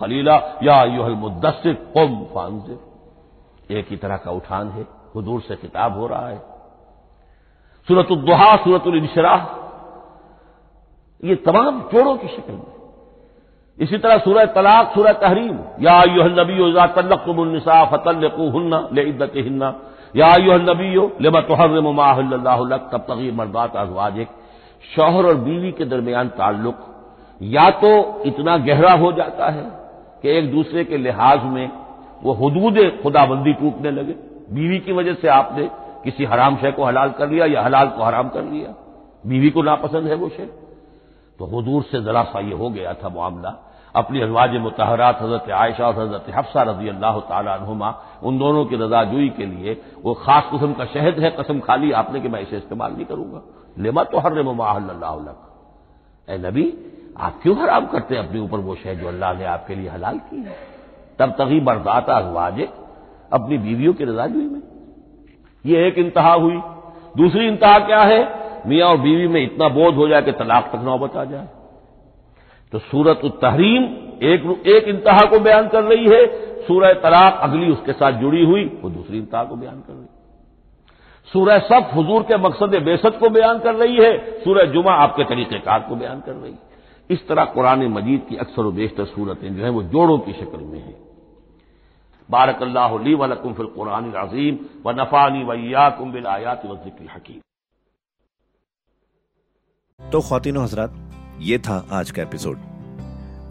कलीला, 0.00 0.60
या 0.62 0.84
युहल 0.84 1.12
मुदस्सिर 1.12 1.74
कम 1.74 2.24
फानजिर 2.34 3.76
एक 3.78 3.86
ही 3.90 3.96
तरह 3.96 4.16
का 4.16 4.30
उठान 4.30 4.68
है। 4.68 4.97
हजूर 5.18 5.40
से 5.40 5.56
किताब 5.56 5.98
हो 5.98 6.06
रहा 6.06 6.28
है। 6.28 6.40
सूरत 7.88 8.10
उद्दुहा 8.12 8.56
सूरत 8.56 8.86
इंशराह 8.94 9.46
ये 11.22 11.34
तमाम 11.44 11.80
जोड़ों 11.92 12.16
की 12.16 12.28
शक्ल 12.28 12.52
में 12.52 12.76
इसी 13.78 13.98
तरह 13.98 14.18
सूरह 14.18 14.44
तलाक, 14.46 14.92
सूरह 14.94 15.12
तहरीम, 15.14 15.58
या 15.80 16.02
युहल 16.04 16.34
नबी 16.40 16.56
तल्लकुमनिसा 16.94 17.84
फतल्लकू 17.84 18.48
हन्ना 18.50 18.88
ले 18.92 19.02
इद्दत 19.02 19.32
हिन्ना 19.36 19.74
या 20.16 20.30
युहल 20.36 20.62
नबी 20.70 20.90
लेबा 21.20 21.40
तोहर 21.40 21.80
माह 21.80 22.20
तब 22.88 23.04
तगी 23.08 23.30
मरदात 23.30 23.76
अजवाजिक। 23.76 24.28
शौहर 24.84 25.26
और 25.26 25.34
बीवी 25.38 25.72
के 25.72 25.84
दरमियान 25.84 26.28
ताल्लुक 26.28 26.78
या 27.40 27.70
तो 27.80 28.22
इतना 28.26 28.56
गहरा 28.58 28.92
हो 28.92 29.12
जाता 29.12 29.50
है 29.50 29.64
कि 30.22 30.28
एक 30.28 30.50
दूसरे 30.52 30.84
के 30.84 30.96
लिहाज 30.96 31.44
में 31.44 31.70
वो 32.22 32.32
हदूद 32.36 32.78
खुदाबंदी 33.02 33.52
टूटने 33.52 33.90
लगे। 33.90 34.14
बीवी 34.48 34.78
की 34.78 34.92
वजह 34.92 35.14
से 35.14 35.28
आपने 35.30 35.68
किसी 36.04 36.24
हराम 36.24 36.56
शय 36.56 36.72
को 36.72 36.84
हलाल 36.84 37.10
कर 37.10 37.28
लिया 37.28 37.46
या 37.46 37.62
हलाल 37.62 37.88
को 37.88 38.02
हराम 38.02 38.28
कर 38.28 38.44
लिया? 38.44 38.74
बीवी 39.26 39.50
को 39.50 39.62
नापसंद 39.62 40.06
है 40.06 40.14
वो 40.14 40.28
शय? 40.28 40.48
तो 41.40 41.46
हदूर 41.48 41.82
से 41.82 42.00
जरा 42.02 42.22
सा 42.24 42.40
ये 42.40 42.54
हो 42.54 42.70
गया 42.70 42.92
था 42.94 43.08
मामला। 43.08 43.54
अपनी 43.94 44.20
अजवाज 44.20 44.56
मतहरात 44.56 45.20
हज़रत 45.22 45.50
आयशा 45.52 45.86
और 45.86 45.98
हज़रत 45.98 46.24
हफ्सा 46.36 46.62
रज़ी 46.62 46.88
अल्लाह 46.88 47.18
तुमा 47.58 47.90
उन 48.22 48.38
दोनों 48.38 48.64
की 48.64 48.76
रजाजुई 48.76 49.28
के 49.28 49.46
लिए 49.46 49.80
वो 50.02 50.14
खास 50.16 50.48
किस्म 50.50 50.72
का 50.72 50.84
शहद 50.86 51.18
है, 51.18 51.30
कसम 51.30 51.60
खाली 51.60 51.92
आपने 51.92 52.20
कि 52.20 52.28
मैं 52.28 52.40
इसे 52.40 52.56
इस्तेमाल 52.56 52.92
नहीं 52.92 53.06
करूँगा। 53.06 53.42
लेमा 53.78 54.04
तो 54.04 54.18
हर 54.18 54.42
माहल्लाक 54.42 55.44
ए 56.28 56.38
नबी, 56.38 56.66
आप 57.18 57.38
क्यों 57.42 57.56
हराम 57.58 57.86
करते 57.86 58.14
हैं 58.14 58.26
अपने 58.26 58.40
ऊपर 58.40 58.58
वो 58.60 58.74
शह 58.74 58.94
जो 58.94 59.08
अल्लाह 59.08 59.32
ने 59.34 59.44
आपके 59.46 59.74
लिए 59.74 59.88
हलाल 59.88 60.18
की 60.20 60.42
है? 60.42 60.56
तब 61.18 61.30
तभी 61.38 61.60
बर्दाता 61.60 62.16
अजवाज 62.16 62.60
अपनी 63.32 63.58
बीवियों 63.58 63.94
की 63.94 64.04
रजाजुई 64.04 64.44
में। 64.44 64.62
ये 65.66 65.86
एक 65.86 65.98
इंतहा 65.98 66.32
हुई। 66.32 66.60
दूसरी 67.16 67.46
इंतहा 67.46 67.78
क्या 67.78 68.02
है? 68.02 68.48
मियाँ 68.66 68.88
और 68.88 68.96
बीवी 68.96 69.28
में 69.28 69.42
इतना 69.42 69.68
बोध 69.68 69.94
हो 69.94 70.08
जाए 70.08 70.22
कि 70.22 70.32
तलाक 70.32 70.70
तक 70.72 70.82
नौबत 70.82 71.16
आ 71.16 71.24
जाए। 71.24 71.48
तो 72.72 72.78
सूरत 72.78 73.20
तहरीम 73.24 73.84
एक 74.22 74.62
एक 74.66 74.84
इंतहा 74.84 75.30
को 75.30 75.40
बयान 75.40 75.68
कर 75.68 75.82
रही 75.82 76.06
है। 76.06 76.26
सूरह 76.66 76.92
तलाक 76.92 77.38
अगली 77.42 77.70
उसके 77.70 77.92
साथ 77.92 78.12
जुड़ी 78.12 78.44
हुई, 78.44 78.64
वो 78.64 78.90
दूसरी 78.90 79.18
इंतहा 79.18 79.44
को 79.44 79.56
बयान 79.56 79.80
कर 79.80 79.92
रही। 79.92 80.02
है 80.02 80.18
सूरह 81.32 81.58
सब 81.58 81.90
हजूर 81.94 82.22
के 82.22 82.36
मकसद 82.36 82.82
बेसत 82.82 83.16
को 83.20 83.30
बयान 83.30 83.58
कर 83.58 83.74
रही 83.74 83.96
है। 83.96 84.40
सूरह 84.40 84.64
जुमा 84.64 84.92
आपके 84.92 85.24
तरीक़ेकार 85.24 85.86
को 85.88 85.96
बयान 85.96 86.20
कर 86.20 86.32
रही। 86.32 86.52
है 86.52 86.68
इस 87.10 87.28
तरह 87.28 87.44
कुरान 87.44 87.86
मजीद 87.86 88.22
की 88.28 88.36
अक्सर 88.36 88.62
व 88.62 88.72
बेशतर 88.72 89.04
सूरतें 89.04 89.56
जो 89.56 89.64
है, 89.64 89.70
वो 89.70 89.82
जोड़ों 89.82 90.18
की 90.18 90.32
शक्ल 90.32 90.64
में 90.64 90.78
है। 90.78 91.07
बारक 92.30 92.62
अल्लाह 92.62 92.94
वलकुम 93.20 93.52
फिल 93.54 93.66
कुरान 93.74 94.10
अजीम 94.14 94.58
व 94.86 94.90
नफानी 94.92 95.44
वैयाकुम 95.44 96.12
बिल 96.12 96.26
आयात 96.28 96.62
तो 100.00 100.20
खातिन 100.20 100.56
हजरात, 100.56 100.92
ये 101.40 101.58
था 101.58 101.76
आज 101.92 102.10
का 102.10 102.22
एपिसोड। 102.22 102.58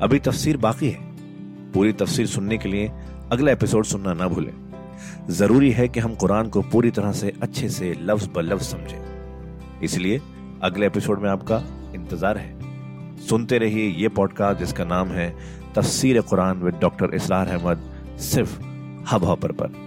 अभी 0.02 0.20
तफसीर 0.20 0.58
बाकी 0.58 0.90
है। 0.90 1.72
पूरी 1.74 1.94
तफसीर 1.94 2.28
सुनने 2.28 2.58
के 2.58 2.70
लिए 2.70 2.92
अगला 3.32 3.52
एपिसोड 3.52 3.86
सुनना 3.86 4.14
ना 4.14 4.28
भूलें। 4.28 4.54
ज़रूरी 5.32 5.72
है 5.72 5.88
कि 5.88 6.00
हम 6.00 6.16
कुरान 6.16 6.50
को 6.50 6.62
पूरी 6.72 6.92
तरह 6.92 7.12
से 7.14 7.34
अच्छे 7.42 7.70
से 7.70 7.94
लफ्ज 8.02 8.30
ब 8.36 8.40
लफ्ज 8.44 8.66
समझें। 8.66 9.82
इसलिए 9.84 10.22
अगले 10.64 10.86
एपिसोड 10.88 11.22
में 11.22 11.30
आपका 11.30 11.58
इंतज़ार 11.96 12.38
है। 12.38 13.26
सुनते 13.28 13.58
रहिए 13.58 13.90
ये 14.02 14.08
पॉडकास्ट 14.18 14.60
जिसका 14.60 14.84
नाम 14.86 15.08
है 15.10 15.30
तफसीर 15.76 16.22
कुरान 16.24 16.62
विद 16.62 16.80
डॉक्टर 16.82 17.16
इसरार 17.16 17.48
अहमद 17.50 17.92
सिर्फ़ 18.22 18.67
हब 19.12 19.24
हॉपर 19.24 19.52
पर। 19.52 19.87